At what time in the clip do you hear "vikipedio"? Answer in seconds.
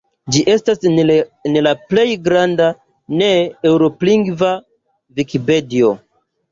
5.21-5.97